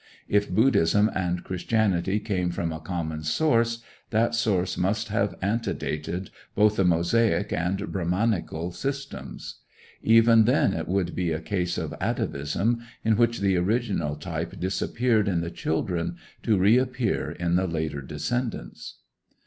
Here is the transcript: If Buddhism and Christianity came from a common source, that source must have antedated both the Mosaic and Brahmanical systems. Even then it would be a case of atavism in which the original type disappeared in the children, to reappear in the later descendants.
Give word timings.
If 0.27 0.49
Buddhism 0.49 1.11
and 1.13 1.43
Christianity 1.43 2.19
came 2.19 2.49
from 2.49 2.73
a 2.73 2.79
common 2.79 3.21
source, 3.21 3.83
that 4.09 4.33
source 4.33 4.75
must 4.75 5.09
have 5.09 5.35
antedated 5.43 6.31
both 6.55 6.77
the 6.77 6.83
Mosaic 6.83 7.53
and 7.53 7.91
Brahmanical 7.91 8.71
systems. 8.71 9.59
Even 10.01 10.45
then 10.45 10.73
it 10.73 10.87
would 10.87 11.13
be 11.13 11.31
a 11.31 11.39
case 11.39 11.77
of 11.77 11.93
atavism 12.01 12.79
in 13.05 13.15
which 13.15 13.41
the 13.41 13.55
original 13.57 14.15
type 14.15 14.59
disappeared 14.59 15.27
in 15.27 15.41
the 15.41 15.51
children, 15.51 16.15
to 16.41 16.57
reappear 16.57 17.29
in 17.33 17.55
the 17.55 17.67
later 17.67 18.01
descendants. 18.01 19.01